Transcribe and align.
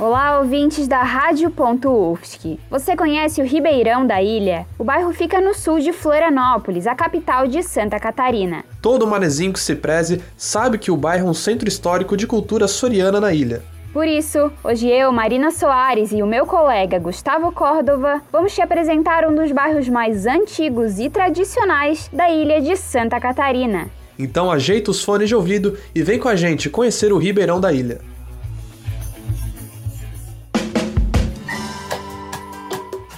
Olá, 0.00 0.38
ouvintes 0.38 0.88
da 0.88 1.02
Rádio.UFSC. 1.02 2.58
Você 2.70 2.96
conhece 2.96 3.42
o 3.42 3.44
Ribeirão 3.44 4.06
da 4.06 4.22
Ilha? 4.22 4.66
O 4.78 4.82
bairro 4.82 5.12
fica 5.12 5.42
no 5.42 5.52
sul 5.52 5.78
de 5.78 5.92
Florianópolis, 5.92 6.86
a 6.86 6.94
capital 6.94 7.46
de 7.46 7.62
Santa 7.62 8.00
Catarina. 8.00 8.64
Todo 8.80 9.06
manezinho 9.06 9.52
que 9.52 9.60
se 9.60 9.76
preze 9.76 10.22
sabe 10.38 10.78
que 10.78 10.90
o 10.90 10.96
bairro 10.96 11.26
é 11.26 11.30
um 11.30 11.34
centro 11.34 11.68
histórico 11.68 12.16
de 12.16 12.26
cultura 12.26 12.66
soriana 12.66 13.20
na 13.20 13.34
ilha. 13.34 13.60
Por 13.92 14.08
isso, 14.08 14.50
hoje 14.64 14.88
eu, 14.88 15.12
Marina 15.12 15.50
Soares 15.50 16.12
e 16.12 16.22
o 16.22 16.26
meu 16.26 16.46
colega 16.46 16.98
Gustavo 16.98 17.52
Córdova 17.52 18.22
vamos 18.32 18.54
te 18.54 18.62
apresentar 18.62 19.28
um 19.28 19.34
dos 19.34 19.52
bairros 19.52 19.86
mais 19.86 20.24
antigos 20.24 20.98
e 20.98 21.10
tradicionais 21.10 22.08
da 22.10 22.30
ilha 22.30 22.58
de 22.58 22.74
Santa 22.74 23.20
Catarina. 23.20 23.90
Então 24.18 24.50
ajeita 24.50 24.90
os 24.90 25.04
fones 25.04 25.28
de 25.28 25.34
ouvido 25.34 25.76
e 25.94 26.02
vem 26.02 26.18
com 26.18 26.28
a 26.28 26.36
gente 26.36 26.70
conhecer 26.70 27.12
o 27.12 27.18
Ribeirão 27.18 27.60
da 27.60 27.70
Ilha. 27.70 28.00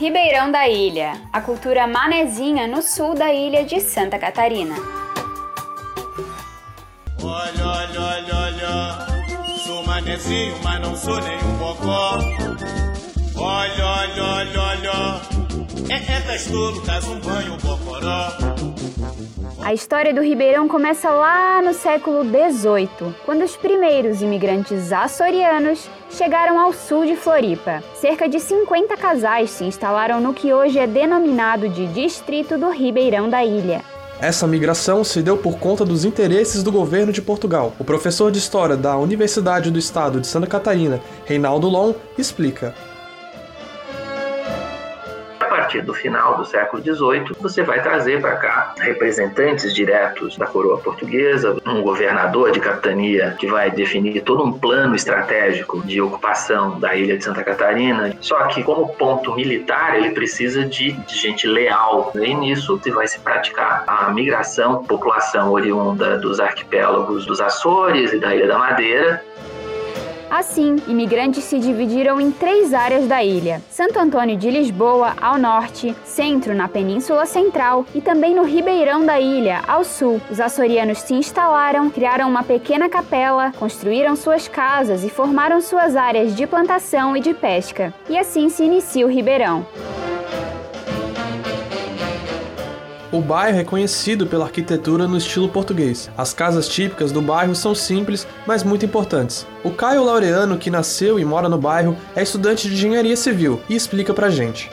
Ribeirão 0.02 0.50
da 0.50 0.68
Ilha, 0.68 1.12
a 1.32 1.40
cultura 1.40 1.86
manezinha 1.86 2.66
no 2.66 2.82
sul 2.82 3.14
da 3.14 3.32
ilha 3.32 3.64
de 3.64 3.80
Santa 3.80 4.18
Catarina. 4.18 4.74
Olha, 7.22 7.64
olha, 7.64 8.00
olha, 8.00 8.34
olha, 8.34 9.58
sou 9.58 9.86
manezinho, 9.86 10.56
mas 10.64 10.80
não 10.80 10.96
sou 10.96 11.20
nenhum 11.20 11.56
bocó. 11.56 12.18
Olha, 13.36 13.86
olha, 13.86 14.24
olha, 14.24 14.60
olha, 14.60 15.20
é, 15.88 16.14
é 16.14 16.20
testolo, 16.22 16.80
traz 16.82 17.06
um 17.06 17.20
banho 17.20 17.56
bocoró. 17.58 18.71
A 19.64 19.72
história 19.72 20.12
do 20.12 20.20
Ribeirão 20.20 20.66
começa 20.66 21.08
lá 21.08 21.62
no 21.62 21.72
século 21.72 22.24
XVIII, 22.24 23.14
quando 23.24 23.44
os 23.44 23.54
primeiros 23.54 24.20
imigrantes 24.20 24.92
açorianos 24.92 25.88
chegaram 26.10 26.58
ao 26.58 26.72
sul 26.72 27.06
de 27.06 27.14
Floripa. 27.14 27.80
Cerca 27.94 28.28
de 28.28 28.40
50 28.40 28.96
casais 28.96 29.50
se 29.50 29.62
instalaram 29.62 30.20
no 30.20 30.34
que 30.34 30.52
hoje 30.52 30.80
é 30.80 30.86
denominado 30.86 31.68
de 31.68 31.86
Distrito 31.86 32.58
do 32.58 32.70
Ribeirão 32.70 33.30
da 33.30 33.44
Ilha. 33.44 33.82
Essa 34.20 34.48
migração 34.48 35.04
se 35.04 35.22
deu 35.22 35.36
por 35.36 35.56
conta 35.58 35.84
dos 35.84 36.04
interesses 36.04 36.64
do 36.64 36.72
governo 36.72 37.12
de 37.12 37.22
Portugal. 37.22 37.72
O 37.78 37.84
professor 37.84 38.32
de 38.32 38.38
História 38.38 38.76
da 38.76 38.96
Universidade 38.96 39.70
do 39.70 39.78
Estado 39.78 40.20
de 40.20 40.26
Santa 40.26 40.48
Catarina, 40.48 41.00
Reinaldo 41.24 41.68
Lon, 41.68 41.94
explica 42.18 42.74
partir 45.72 45.82
do 45.82 45.94
final 45.94 46.36
do 46.36 46.44
século 46.44 46.82
XVIII, 46.82 47.34
você 47.40 47.62
vai 47.62 47.82
trazer 47.82 48.20
para 48.20 48.36
cá 48.36 48.74
representantes 48.78 49.74
diretos 49.74 50.36
da 50.36 50.46
coroa 50.46 50.78
portuguesa, 50.78 51.56
um 51.66 51.80
governador 51.80 52.52
de 52.52 52.60
capitania 52.60 53.34
que 53.38 53.46
vai 53.46 53.70
definir 53.70 54.20
todo 54.22 54.44
um 54.44 54.52
plano 54.52 54.94
estratégico 54.94 55.80
de 55.86 56.00
ocupação 56.00 56.78
da 56.78 56.94
ilha 56.94 57.16
de 57.16 57.24
Santa 57.24 57.42
Catarina. 57.42 58.14
Só 58.20 58.44
que, 58.48 58.62
como 58.62 58.88
ponto 58.94 59.34
militar, 59.34 59.96
ele 59.96 60.10
precisa 60.10 60.64
de, 60.64 60.92
de 60.92 61.16
gente 61.16 61.46
leal. 61.46 62.12
E 62.14 62.34
nisso 62.34 62.78
se 62.82 62.90
vai 62.90 63.06
se 63.06 63.18
praticar 63.20 63.84
a 63.86 64.10
migração, 64.10 64.84
população 64.84 65.50
oriunda 65.52 66.18
dos 66.18 66.38
arquipélagos 66.38 67.24
dos 67.24 67.40
Açores 67.40 68.12
e 68.12 68.18
da 68.18 68.34
Ilha 68.34 68.46
da 68.46 68.58
Madeira, 68.58 69.24
Assim, 70.32 70.76
imigrantes 70.88 71.44
se 71.44 71.58
dividiram 71.58 72.18
em 72.18 72.30
três 72.30 72.72
áreas 72.72 73.06
da 73.06 73.22
ilha: 73.22 73.60
Santo 73.68 73.98
Antônio 73.98 74.34
de 74.34 74.50
Lisboa, 74.50 75.14
ao 75.20 75.36
norte, 75.36 75.94
Centro, 76.06 76.54
na 76.54 76.66
Península 76.66 77.26
Central 77.26 77.84
e 77.94 78.00
também 78.00 78.34
no 78.34 78.42
Ribeirão 78.42 79.04
da 79.04 79.20
ilha, 79.20 79.60
ao 79.68 79.84
sul. 79.84 80.22
Os 80.30 80.40
açorianos 80.40 81.00
se 81.00 81.12
instalaram, 81.12 81.90
criaram 81.90 82.30
uma 82.30 82.42
pequena 82.42 82.88
capela, 82.88 83.52
construíram 83.58 84.16
suas 84.16 84.48
casas 84.48 85.04
e 85.04 85.10
formaram 85.10 85.60
suas 85.60 85.96
áreas 85.96 86.34
de 86.34 86.46
plantação 86.46 87.14
e 87.14 87.20
de 87.20 87.34
pesca. 87.34 87.92
E 88.08 88.16
assim 88.16 88.48
se 88.48 88.64
inicia 88.64 89.04
o 89.04 89.10
Ribeirão. 89.10 89.66
O 93.12 93.20
bairro 93.20 93.58
é 93.58 93.64
conhecido 93.64 94.26
pela 94.26 94.46
arquitetura 94.46 95.06
no 95.06 95.18
estilo 95.18 95.46
português. 95.46 96.10
As 96.16 96.32
casas 96.32 96.66
típicas 96.66 97.12
do 97.12 97.20
bairro 97.20 97.54
são 97.54 97.74
simples, 97.74 98.26
mas 98.46 98.64
muito 98.64 98.86
importantes. 98.86 99.46
O 99.62 99.70
Caio 99.70 100.02
Laureano, 100.02 100.56
que 100.56 100.70
nasceu 100.70 101.20
e 101.20 101.24
mora 101.24 101.46
no 101.46 101.58
bairro, 101.58 101.94
é 102.16 102.22
estudante 102.22 102.66
de 102.66 102.74
engenharia 102.74 103.14
civil 103.14 103.60
e 103.68 103.76
explica 103.76 104.14
pra 104.14 104.30
gente. 104.30 104.70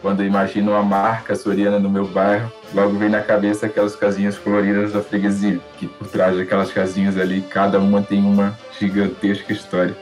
Quando 0.00 0.20
eu 0.22 0.26
imagino 0.26 0.74
a 0.74 0.82
marca 0.82 1.34
soriana 1.34 1.78
no 1.78 1.90
meu 1.90 2.06
bairro, 2.06 2.50
logo 2.72 2.96
vem 2.98 3.10
na 3.10 3.20
cabeça 3.20 3.66
aquelas 3.66 3.94
casinhas 3.94 4.38
coloridas 4.38 4.94
da 4.94 5.02
freguesia, 5.02 5.60
que 5.76 5.86
por 5.86 6.08
trás 6.08 6.34
daquelas 6.38 6.72
casinhas 6.72 7.18
ali, 7.18 7.42
cada 7.42 7.78
uma 7.78 8.00
tem 8.00 8.24
uma 8.24 8.58
gigantesca 8.80 9.52
história. 9.52 9.94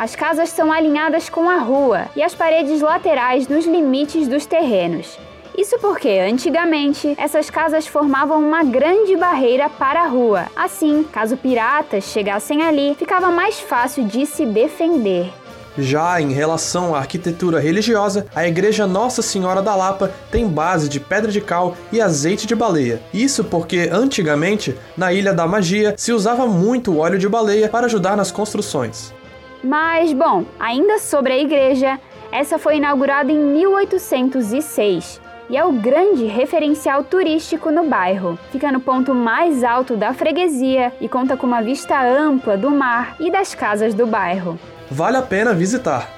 As 0.00 0.16
casas 0.16 0.48
são 0.48 0.72
alinhadas 0.72 1.28
com 1.28 1.46
a 1.50 1.58
rua 1.58 2.06
e 2.16 2.22
as 2.22 2.34
paredes 2.34 2.80
laterais 2.80 3.46
nos 3.46 3.66
limites 3.66 4.26
dos 4.26 4.46
terrenos. 4.46 5.18
Isso 5.58 5.78
porque, 5.78 6.08
antigamente, 6.08 7.14
essas 7.18 7.50
casas 7.50 7.86
formavam 7.86 8.42
uma 8.42 8.64
grande 8.64 9.14
barreira 9.14 9.68
para 9.68 10.00
a 10.00 10.06
rua. 10.06 10.46
Assim, 10.56 11.04
caso 11.12 11.36
piratas 11.36 12.04
chegassem 12.04 12.62
ali, 12.62 12.94
ficava 12.94 13.30
mais 13.30 13.60
fácil 13.60 14.02
de 14.04 14.24
se 14.24 14.46
defender. 14.46 15.30
Já 15.76 16.18
em 16.18 16.32
relação 16.32 16.94
à 16.94 17.00
arquitetura 17.00 17.60
religiosa, 17.60 18.26
a 18.34 18.48
igreja 18.48 18.86
Nossa 18.86 19.20
Senhora 19.20 19.60
da 19.60 19.76
Lapa 19.76 20.10
tem 20.30 20.48
base 20.48 20.88
de 20.88 20.98
pedra 20.98 21.30
de 21.30 21.42
cal 21.42 21.76
e 21.92 22.00
azeite 22.00 22.46
de 22.46 22.54
baleia. 22.54 23.02
Isso 23.12 23.44
porque 23.44 23.90
antigamente, 23.92 24.74
na 24.96 25.12
Ilha 25.12 25.34
da 25.34 25.46
Magia, 25.46 25.92
se 25.94 26.10
usava 26.10 26.46
muito 26.46 26.96
óleo 26.96 27.18
de 27.18 27.28
baleia 27.28 27.68
para 27.68 27.84
ajudar 27.84 28.16
nas 28.16 28.32
construções. 28.32 29.19
Mas, 29.62 30.12
bom, 30.12 30.44
ainda 30.58 30.98
sobre 30.98 31.32
a 31.32 31.38
igreja, 31.38 31.98
essa 32.32 32.58
foi 32.58 32.76
inaugurada 32.76 33.30
em 33.30 33.38
1806 33.38 35.20
e 35.50 35.56
é 35.56 35.64
o 35.64 35.72
grande 35.72 36.26
referencial 36.26 37.02
turístico 37.02 37.70
no 37.72 37.88
bairro. 37.88 38.38
Fica 38.52 38.70
no 38.70 38.80
ponto 38.80 39.12
mais 39.12 39.64
alto 39.64 39.96
da 39.96 40.14
freguesia 40.14 40.92
e 41.00 41.08
conta 41.08 41.36
com 41.36 41.46
uma 41.46 41.60
vista 41.60 42.00
ampla 42.00 42.56
do 42.56 42.70
mar 42.70 43.16
e 43.18 43.30
das 43.30 43.54
casas 43.54 43.92
do 43.92 44.06
bairro. 44.06 44.58
Vale 44.88 45.16
a 45.16 45.22
pena 45.22 45.52
visitar. 45.52 46.08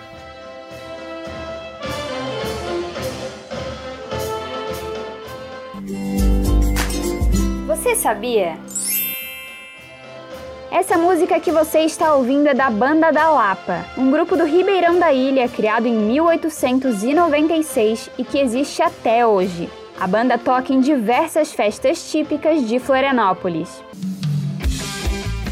Você 7.66 7.97
sabia 7.97 8.58
essa 10.72 10.96
música 10.96 11.38
que 11.38 11.52
você 11.52 11.80
está 11.80 12.14
ouvindo 12.14 12.46
é 12.46 12.54
da 12.54 12.70
Banda 12.70 13.12
da 13.12 13.30
Lapa, 13.30 13.84
um 13.98 14.10
grupo 14.10 14.38
do 14.38 14.46
Ribeirão 14.46 14.98
da 14.98 15.12
Ilha 15.12 15.46
criado 15.46 15.86
em 15.86 15.94
1896 15.94 18.08
e 18.16 18.24
que 18.24 18.38
existe 18.38 18.82
até 18.82 19.26
hoje. 19.26 19.68
A 20.00 20.06
banda 20.06 20.38
toca 20.38 20.72
em 20.72 20.80
diversas 20.80 21.52
festas 21.52 22.10
típicas 22.10 22.66
de 22.66 22.78
Florianópolis. 22.78 23.82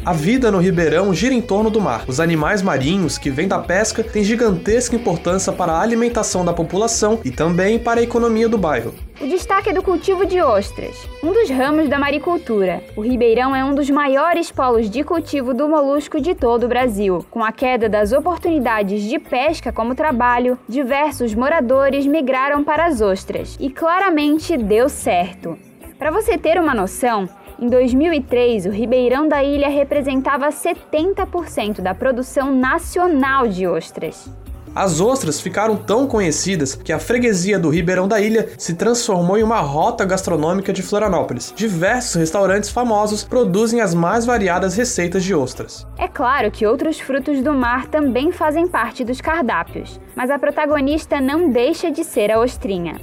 A 0.03 0.15
vida 0.15 0.50
no 0.50 0.59
Ribeirão 0.59 1.12
gira 1.12 1.34
em 1.34 1.43
torno 1.43 1.69
do 1.69 1.78
mar. 1.78 2.05
Os 2.09 2.21
animais 2.21 2.62
marinhos 2.62 3.19
que 3.19 3.28
vêm 3.28 3.47
da 3.47 3.59
pesca 3.59 4.03
têm 4.03 4.25
gigantesca 4.25 4.97
importância 4.97 5.53
para 5.53 5.72
a 5.72 5.83
alimentação 5.83 6.43
da 6.43 6.55
população 6.55 7.21
e 7.22 7.31
também 7.31 7.78
para 7.78 8.00
a 8.00 8.03
economia 8.03 8.49
do 8.49 8.56
bairro. 8.56 8.94
O 9.21 9.28
destaque 9.28 9.69
é 9.69 9.72
do 9.75 9.83
cultivo 9.83 10.25
de 10.25 10.41
ostras, 10.41 10.97
um 11.22 11.31
dos 11.33 11.50
ramos 11.50 11.87
da 11.91 11.99
maricultura. 11.99 12.83
O 12.97 13.03
Ribeirão 13.03 13.55
é 13.55 13.62
um 13.62 13.75
dos 13.75 13.91
maiores 13.91 14.50
polos 14.50 14.88
de 14.88 15.05
cultivo 15.05 15.53
do 15.53 15.69
molusco 15.69 16.19
de 16.19 16.34
todo 16.34 16.65
o 16.65 16.69
Brasil. 16.69 17.22
Com 17.31 17.44
a 17.44 17.53
queda 17.53 17.87
das 17.87 18.11
oportunidades 18.11 19.03
de 19.03 19.19
pesca 19.19 19.71
como 19.71 19.94
trabalho, 19.94 20.59
diversos 20.67 21.34
moradores 21.34 22.06
migraram 22.06 22.65
para 22.65 22.87
as 22.87 23.03
ostras 23.03 23.55
e 23.61 23.69
claramente 23.69 24.56
deu 24.56 24.88
certo. 24.88 25.58
Para 25.99 26.11
você 26.11 26.38
ter 26.38 26.58
uma 26.58 26.75
noção, 26.75 27.29
em 27.61 27.69
2003, 27.69 28.65
o 28.65 28.71
Ribeirão 28.71 29.29
da 29.29 29.45
Ilha 29.45 29.69
representava 29.69 30.49
70% 30.49 31.83
da 31.83 31.95
produção 31.95 32.51
nacional 32.51 33.47
de 33.47 33.67
ostras. 33.67 34.31
As 34.75 35.01
ostras 35.01 35.41
ficaram 35.41 35.77
tão 35.77 36.07
conhecidas 36.07 36.75
que 36.75 36.93
a 36.93 36.99
freguesia 36.99 37.59
do 37.59 37.69
Ribeirão 37.69 38.07
da 38.09 38.21
Ilha 38.21 38.49
se 38.57 38.75
transformou 38.75 39.37
em 39.37 39.43
uma 39.43 39.61
rota 39.61 40.05
gastronômica 40.05 40.73
de 40.73 40.81
Florianópolis. 40.81 41.53
Diversos 41.55 42.15
restaurantes 42.15 42.71
famosos 42.71 43.25
produzem 43.25 43.81
as 43.81 43.93
mais 43.95 44.25
variadas 44.25 44.77
receitas 44.77 45.25
de 45.25 45.35
ostras. 45.35 45.87
É 45.99 46.09
claro 46.09 46.51
que 46.51 46.65
outros 46.65 46.99
frutos 47.01 47.43
do 47.43 47.53
mar 47.53 47.89
também 47.89 48.33
fazem 48.33 48.69
parte 48.69 49.05
dos 49.05 49.21
cardápios, 49.21 50.01
mas 50.15 50.31
a 50.31 50.39
protagonista 50.39 51.21
não 51.21 51.51
deixa 51.51 51.91
de 51.91 52.05
ser 52.05 52.31
a 52.31 52.41
ostrinha. 52.41 52.95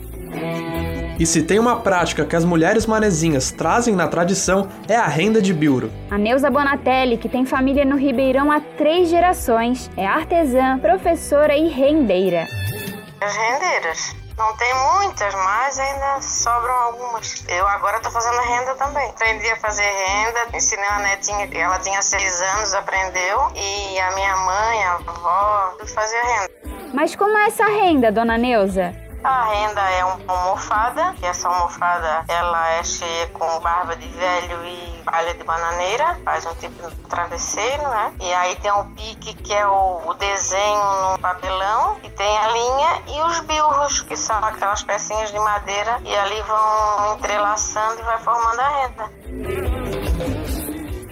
E 1.20 1.26
se 1.26 1.42
tem 1.42 1.58
uma 1.58 1.80
prática 1.80 2.26
que 2.26 2.36
as 2.36 2.46
mulheres 2.46 2.86
manezinhas 2.86 3.52
trazem 3.52 3.96
na 3.96 4.08
tradição, 4.08 4.70
é 4.88 4.96
a 4.96 5.08
renda 5.08 5.42
de 5.42 5.52
biuro. 5.54 5.92
A 6.12 6.18
Neuza 6.18 6.50
Bonatelli, 6.50 7.18
que 7.18 7.28
tem 7.28 7.46
família 7.46 7.84
no 7.84 7.98
Ribeirão 7.98 8.52
há 8.52 8.60
três 8.60 9.10
gerações, 9.10 9.90
é 9.98 10.06
artesã, 10.06 10.78
professora 10.80 11.56
e 11.58 11.70
rendeira. 11.70 12.46
Os 13.26 13.36
rendeiros 13.36 14.16
Não 14.38 14.56
tem 14.56 14.72
muitas, 14.94 15.34
mas 15.34 15.80
ainda 15.80 16.22
sobram 16.22 16.72
algumas. 16.76 17.44
Eu 17.48 17.68
agora 17.68 18.00
tô 18.00 18.12
fazendo 18.12 18.40
renda 18.40 18.76
também. 18.76 19.10
Aprendi 19.10 19.50
a 19.50 19.56
fazer 19.56 19.82
renda, 19.82 20.56
ensinei 20.56 20.86
a 20.88 21.00
netinha, 21.00 21.48
que 21.48 21.58
ela 21.58 21.80
tinha 21.80 22.00
seis 22.04 22.40
anos, 22.56 22.76
aprendeu. 22.76 23.52
E 23.56 24.00
a 24.00 24.12
minha 24.14 24.36
mãe, 24.38 24.84
a 24.84 24.94
avó, 24.94 25.74
tudo 25.80 25.90
fazia 25.92 26.22
renda. 26.24 26.52
Mas 26.94 27.16
como 27.16 27.36
é 27.36 27.48
essa 27.48 27.66
renda, 27.66 28.12
dona 28.12 28.38
Neuza? 28.38 28.94
A 29.28 29.44
renda 29.44 29.82
é 29.82 30.06
uma 30.06 30.20
almofada, 30.26 31.14
e 31.22 31.26
essa 31.26 31.50
almofada 31.50 32.24
ela 32.30 32.70
é 32.76 32.82
cheia 32.82 33.28
com 33.34 33.60
barba 33.60 33.94
de 33.98 34.08
velho 34.08 34.66
e 34.66 35.04
palha 35.04 35.34
de 35.34 35.44
bananeira, 35.44 36.18
faz 36.24 36.46
um 36.46 36.54
tipo 36.54 36.90
de 36.90 36.96
travesseiro, 37.10 37.84
né? 37.90 38.14
E 38.22 38.34
aí 38.34 38.56
tem 38.56 38.72
o 38.72 38.86
pique, 38.96 39.34
que 39.34 39.54
é 39.54 39.68
o, 39.68 40.08
o 40.08 40.14
desenho 40.14 41.12
no 41.12 41.20
papelão, 41.20 41.98
e 42.06 42.10
tem 42.10 42.38
a 42.38 42.48
linha 42.48 43.02
e 43.06 43.22
os 43.30 43.42
bilros, 43.42 44.02
que 44.04 44.16
são 44.16 44.38
aquelas 44.38 44.82
pecinhas 44.84 45.30
de 45.30 45.40
madeira, 45.40 46.00
e 46.06 46.16
ali 46.16 46.42
vão 46.44 47.16
entrelaçando 47.18 48.00
e 48.00 48.04
vai 48.04 48.20
formando 48.20 48.60
a 48.62 48.70
renda. 48.70 49.12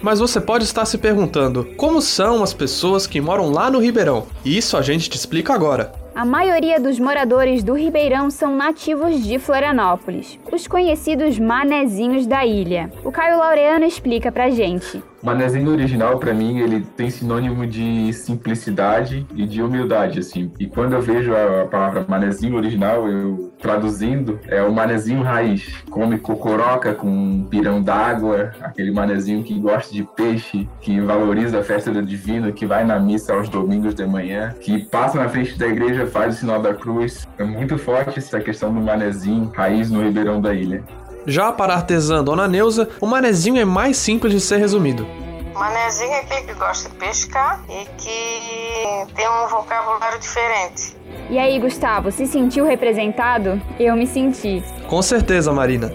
Mas 0.02 0.20
você 0.20 0.40
pode 0.40 0.64
estar 0.64 0.86
se 0.86 0.96
perguntando 0.96 1.66
como 1.76 2.00
são 2.00 2.42
as 2.42 2.54
pessoas 2.54 3.06
que 3.06 3.20
moram 3.20 3.50
lá 3.50 3.70
no 3.70 3.78
Ribeirão. 3.78 4.26
E 4.42 4.56
isso 4.56 4.74
a 4.78 4.80
gente 4.80 5.10
te 5.10 5.18
explica 5.18 5.52
agora. 5.52 6.05
A 6.16 6.24
maioria 6.24 6.80
dos 6.80 6.98
moradores 6.98 7.62
do 7.62 7.74
Ribeirão 7.74 8.30
são 8.30 8.56
nativos 8.56 9.22
de 9.22 9.38
Florianópolis, 9.38 10.38
os 10.50 10.66
conhecidos 10.66 11.38
manezinhos 11.38 12.26
da 12.26 12.42
ilha. 12.46 12.90
O 13.04 13.12
Caio 13.12 13.36
Laureano 13.36 13.84
explica 13.84 14.32
pra 14.32 14.48
gente. 14.48 15.02
Manezinho 15.22 15.70
original, 15.70 16.18
para 16.18 16.32
mim, 16.32 16.60
ele 16.60 16.86
tem 16.96 17.10
sinônimo 17.10 17.66
de 17.66 18.12
simplicidade 18.12 19.26
e 19.34 19.44
de 19.44 19.60
humildade, 19.60 20.20
assim. 20.20 20.52
E 20.58 20.66
quando 20.66 20.92
eu 20.92 21.02
vejo 21.02 21.34
a 21.34 21.66
palavra 21.66 22.04
manezinho 22.06 22.56
original, 22.56 23.08
eu 23.08 23.52
traduzindo, 23.58 24.38
é 24.46 24.62
o 24.62 24.72
manezinho 24.72 25.22
raiz. 25.22 25.82
Come 25.90 26.18
cocoroca 26.18 26.94
com 26.94 27.44
pirão 27.50 27.82
d'água, 27.82 28.52
aquele 28.60 28.92
manezinho 28.92 29.42
que 29.42 29.58
gosta 29.58 29.92
de 29.92 30.04
peixe, 30.04 30.68
que 30.80 31.00
valoriza 31.00 31.58
a 31.58 31.64
festa 31.64 31.90
do 31.90 32.02
divino, 32.02 32.52
que 32.52 32.64
vai 32.64 32.84
na 32.84 33.00
missa 33.00 33.34
aos 33.34 33.48
domingos 33.48 33.94
de 33.94 34.06
manhã, 34.06 34.54
que 34.60 34.84
passa 34.84 35.18
na 35.18 35.28
frente 35.28 35.58
da 35.58 35.66
igreja, 35.66 36.05
faz 36.06 36.36
o 36.36 36.38
sinal 36.38 36.60
da 36.60 36.74
cruz. 36.74 37.26
É 37.38 37.44
muito 37.44 37.78
forte 37.78 38.18
essa 38.18 38.40
questão 38.40 38.72
do 38.72 38.80
manezinho 38.80 39.50
raiz 39.54 39.90
no 39.90 40.02
Ribeirão 40.02 40.40
da 40.40 40.54
Ilha. 40.54 40.82
Já 41.26 41.50
para 41.52 41.72
a 41.72 41.76
artesã 41.76 42.22
Dona 42.22 42.46
Neuza, 42.46 42.88
o 43.00 43.06
manezinho 43.06 43.58
é 43.58 43.64
mais 43.64 43.96
simples 43.96 44.32
de 44.32 44.40
ser 44.40 44.58
resumido. 44.58 45.06
Manezinho 45.54 46.12
é 46.12 46.20
aquele 46.20 46.42
que 46.42 46.54
gosta 46.54 46.88
de 46.88 46.94
pescar 46.96 47.64
e 47.68 47.86
que 47.96 49.14
tem 49.14 49.28
um 49.28 49.48
vocabulário 49.48 50.20
diferente. 50.20 50.96
E 51.30 51.38
aí, 51.38 51.58
Gustavo, 51.58 52.12
se 52.12 52.26
sentiu 52.26 52.64
representado? 52.64 53.60
Eu 53.80 53.96
me 53.96 54.06
senti. 54.06 54.62
Com 54.86 55.02
certeza, 55.02 55.52
Marina. 55.52 55.92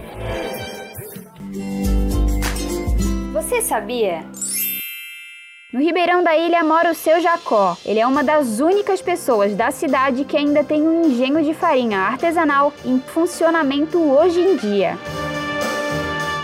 Você 3.31 3.61
sabia? 3.61 4.25
No 5.71 5.79
Ribeirão 5.79 6.21
da 6.21 6.35
Ilha 6.35 6.65
mora 6.65 6.91
o 6.91 6.95
seu 6.95 7.21
Jacó. 7.21 7.77
Ele 7.85 7.97
é 7.97 8.05
uma 8.05 8.21
das 8.21 8.59
únicas 8.59 9.01
pessoas 9.01 9.55
da 9.55 9.71
cidade 9.71 10.25
que 10.25 10.35
ainda 10.35 10.65
tem 10.65 10.85
um 10.85 11.05
engenho 11.05 11.41
de 11.41 11.53
farinha 11.53 11.97
artesanal 11.97 12.73
em 12.83 12.99
funcionamento 12.99 13.97
hoje 13.97 14.41
em 14.41 14.57
dia. 14.57 14.97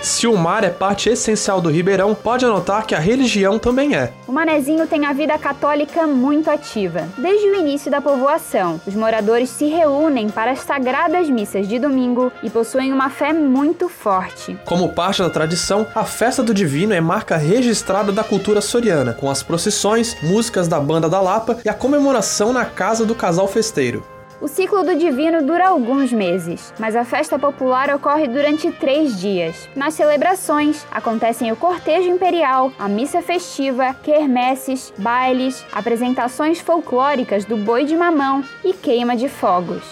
Se 0.08 0.26
o 0.26 0.38
mar 0.38 0.64
é 0.64 0.70
parte 0.70 1.10
essencial 1.10 1.60
do 1.60 1.70
Ribeirão, 1.70 2.16
pode 2.16 2.46
anotar 2.46 2.88
que 2.88 2.96
a 2.96 3.00
religião 3.00 3.60
também 3.60 3.94
é. 3.94 4.14
O 4.26 4.32
Manezinho 4.32 4.88
tem 4.88 5.06
a 5.06 5.12
vida 5.12 5.38
católica 5.38 6.08
muito 6.08 6.50
ativa. 6.50 7.10
Desde 7.18 7.46
o 7.46 7.56
início 7.56 7.92
da 7.92 8.00
povoação, 8.00 8.80
os 8.88 8.96
moradores 8.96 9.50
se 9.50 9.66
reúnem 9.66 10.30
para 10.30 10.52
as 10.52 10.62
sagradas 10.62 11.30
missas 11.30 11.68
de 11.68 11.78
domingo 11.78 12.32
e 12.42 12.50
possuem 12.50 12.94
uma 12.94 13.10
fé 13.10 13.34
muito 13.34 13.90
forte. 13.90 14.58
Como 14.64 14.94
parte 14.94 15.22
da 15.22 15.30
tradição, 15.30 15.86
a 15.94 16.06
festa 16.06 16.42
do 16.42 16.54
Divino 16.54 16.94
é 16.94 17.02
marca 17.02 17.36
registrada 17.36 18.12
da 18.12 18.24
cultura 18.24 18.62
soriana, 18.62 19.14
com 19.14 19.30
as 19.30 19.44
procissões, 19.44 20.16
músicas 20.24 20.70
da 20.70 20.80
banda 20.80 21.10
da 21.10 21.20
Lapa 21.20 21.58
e 21.66 21.70
a 21.70 21.74
comemoração 21.74 22.54
na 22.54 22.64
casa 22.64 23.06
do 23.06 23.14
casal 23.14 23.48
festeiro. 23.48 24.17
O 24.40 24.48
ciclo 24.48 24.84
do 24.84 24.94
divino 24.96 25.42
dura 25.42 25.70
alguns 25.70 26.14
meses, 26.14 26.72
mas 26.78 26.96
a 26.96 27.04
festa 27.04 27.40
popular 27.40 27.90
ocorre 27.96 28.28
durante 28.28 28.72
três 28.72 29.20
dias. 29.20 29.68
Nas 29.76 29.96
celebrações, 29.96 30.86
acontecem 30.92 31.52
o 31.52 31.56
cortejo 31.56 32.08
imperial, 32.08 32.72
a 32.78 32.88
missa 32.88 33.20
festiva, 33.20 33.96
quermesses, 33.96 34.94
bailes, 34.96 35.66
apresentações 35.72 36.60
folclóricas 36.60 37.46
do 37.46 37.58
boi 37.58 37.84
de 37.84 37.98
mamão 37.98 38.44
e 38.64 38.74
queima 38.74 39.16
de 39.16 39.28
fogos. 39.28 39.84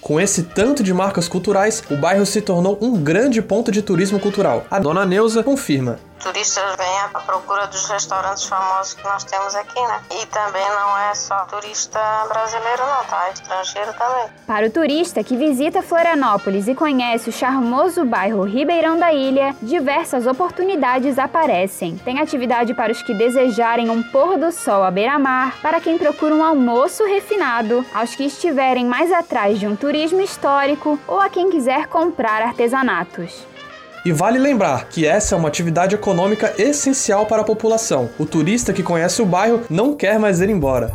Com 0.00 0.20
esse 0.20 0.44
tanto 0.44 0.84
de 0.84 0.94
marcas 0.94 1.26
culturais, 1.26 1.82
o 1.90 1.96
bairro 1.96 2.26
se 2.26 2.40
tornou 2.40 2.78
um 2.80 3.02
grande 3.02 3.42
ponto 3.42 3.72
de 3.72 3.82
turismo 3.82 4.20
cultural. 4.20 4.64
A 4.70 4.78
dona 4.78 5.04
Neuza 5.04 5.42
confirma 5.42 5.98
turistas 6.22 6.76
vêm 6.76 7.00
à 7.00 7.08
procura 7.20 7.66
dos 7.66 7.84
restaurantes 7.88 8.44
famosos 8.44 8.94
que 8.94 9.02
nós 9.04 9.24
temos 9.24 9.54
aqui, 9.54 9.80
né? 9.80 10.00
E 10.22 10.26
também 10.26 10.66
não 10.70 10.98
é 10.98 11.14
só 11.14 11.44
turista 11.46 11.98
brasileiro 12.28 12.82
não, 12.86 13.04
tá? 13.04 13.26
É 13.28 13.32
estrangeiro 13.32 13.92
também. 13.94 14.26
Para 14.46 14.66
o 14.66 14.70
turista 14.70 15.24
que 15.24 15.36
visita 15.36 15.82
Florianópolis 15.82 16.68
e 16.68 16.74
conhece 16.74 17.28
o 17.28 17.32
charmoso 17.32 18.04
bairro 18.04 18.44
Ribeirão 18.44 18.98
da 18.98 19.12
Ilha, 19.12 19.54
diversas 19.60 20.26
oportunidades 20.26 21.18
aparecem. 21.18 21.96
Tem 21.98 22.20
atividade 22.20 22.72
para 22.74 22.92
os 22.92 23.02
que 23.02 23.14
desejarem 23.14 23.90
um 23.90 24.02
pôr 24.02 24.38
do 24.38 24.52
sol 24.52 24.84
à 24.84 24.90
beira-mar, 24.90 25.60
para 25.60 25.80
quem 25.80 25.98
procura 25.98 26.34
um 26.34 26.44
almoço 26.44 27.04
refinado, 27.04 27.84
aos 27.92 28.14
que 28.14 28.24
estiverem 28.24 28.86
mais 28.86 29.10
atrás 29.12 29.58
de 29.58 29.66
um 29.66 29.74
turismo 29.74 30.20
histórico 30.20 30.98
ou 31.06 31.20
a 31.20 31.28
quem 31.28 31.50
quiser 31.50 31.88
comprar 31.88 32.42
artesanatos. 32.42 33.51
E 34.04 34.10
vale 34.10 34.38
lembrar 34.38 34.88
que 34.88 35.06
essa 35.06 35.34
é 35.34 35.38
uma 35.38 35.48
atividade 35.48 35.94
econômica 35.94 36.52
essencial 36.58 37.26
para 37.26 37.42
a 37.42 37.44
população. 37.44 38.10
O 38.18 38.26
turista 38.26 38.72
que 38.72 38.82
conhece 38.82 39.22
o 39.22 39.26
bairro 39.26 39.62
não 39.70 39.94
quer 39.94 40.18
mais 40.18 40.40
ir 40.40 40.50
embora. 40.50 40.92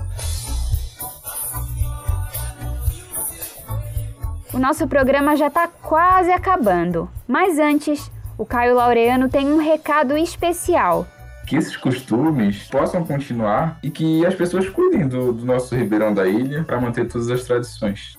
O 4.53 4.59
nosso 4.59 4.87
programa 4.87 5.37
já 5.37 5.47
está 5.47 5.67
quase 5.67 6.31
acabando, 6.31 7.09
mas 7.27 7.59
antes, 7.59 8.11
o 8.37 8.45
Caio 8.45 8.75
Laureano 8.75 9.29
tem 9.29 9.47
um 9.47 9.57
recado 9.57 10.17
especial 10.17 11.07
que 11.47 11.55
esses 11.55 11.77
costumes 11.77 12.67
possam 12.67 13.05
continuar 13.05 13.79
e 13.81 13.89
que 13.89 14.25
as 14.25 14.35
pessoas 14.35 14.67
cuidem 14.67 15.07
do, 15.07 15.31
do 15.31 15.45
nosso 15.45 15.73
Ribeirão 15.73 16.13
da 16.13 16.27
Ilha 16.27 16.65
para 16.65 16.79
manter 16.79 17.07
todas 17.07 17.29
as 17.29 17.45
tradições. 17.45 18.17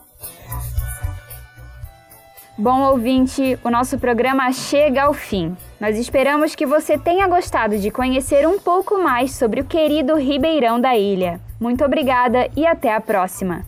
Bom 2.60 2.80
ouvinte, 2.90 3.56
o 3.62 3.70
nosso 3.70 4.00
programa 4.00 4.50
chega 4.50 5.04
ao 5.04 5.14
fim. 5.14 5.56
Nós 5.80 5.96
esperamos 5.96 6.56
que 6.56 6.66
você 6.66 6.98
tenha 6.98 7.28
gostado 7.28 7.78
de 7.78 7.88
conhecer 7.88 8.48
um 8.48 8.58
pouco 8.58 8.98
mais 8.98 9.30
sobre 9.36 9.60
o 9.60 9.64
querido 9.64 10.16
Ribeirão 10.16 10.80
da 10.80 10.96
Ilha. 10.96 11.40
Muito 11.60 11.84
obrigada 11.84 12.50
e 12.56 12.66
até 12.66 12.92
a 12.92 13.00
próxima! 13.00 13.64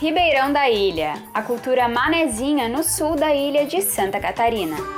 Ribeirão 0.00 0.52
da 0.52 0.68
Ilha, 0.68 1.14
a 1.32 1.40
cultura 1.40 1.88
manezinha 1.88 2.68
no 2.68 2.82
sul 2.82 3.14
da 3.14 3.32
ilha 3.32 3.64
de 3.64 3.80
Santa 3.80 4.18
Catarina. 4.18 4.97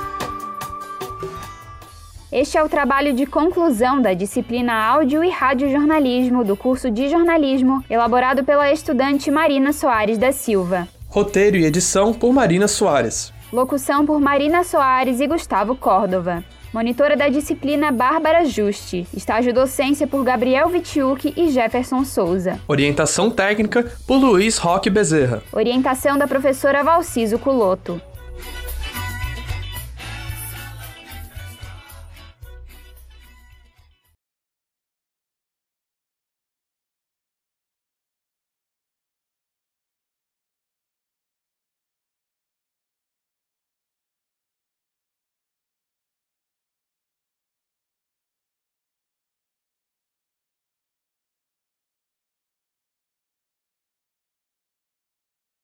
Este 2.31 2.57
é 2.57 2.63
o 2.63 2.69
trabalho 2.69 3.13
de 3.13 3.25
conclusão 3.25 4.01
da 4.01 4.13
disciplina 4.13 4.71
Áudio 4.71 5.21
e 5.21 5.29
Radiojornalismo 5.29 6.45
do 6.45 6.55
curso 6.55 6.89
de 6.89 7.09
jornalismo, 7.09 7.83
elaborado 7.89 8.41
pela 8.41 8.71
estudante 8.71 9.29
Marina 9.29 9.73
Soares 9.73 10.17
da 10.17 10.31
Silva. 10.31 10.87
Roteiro 11.09 11.57
e 11.57 11.65
edição 11.65 12.13
por 12.13 12.31
Marina 12.31 12.69
Soares. 12.69 13.33
Locução 13.51 14.05
por 14.05 14.21
Marina 14.21 14.63
Soares 14.63 15.19
e 15.19 15.27
Gustavo 15.27 15.75
Córdova. 15.75 16.41
Monitora 16.73 17.17
da 17.17 17.27
disciplina 17.27 17.91
Bárbara 17.91 18.45
Juste. 18.45 19.05
Estágio 19.13 19.53
docência 19.53 20.07
por 20.07 20.23
Gabriel 20.23 20.69
Vitiuk 20.69 21.33
e 21.35 21.49
Jefferson 21.49 22.05
Souza. 22.05 22.61
Orientação 22.65 23.29
técnica 23.29 23.91
por 24.07 24.15
Luiz 24.15 24.57
Roque 24.57 24.89
Bezerra. 24.89 25.43
Orientação 25.51 26.17
da 26.17 26.29
professora 26.29 26.81
Valciso 26.81 27.37
Culoto. 27.37 28.01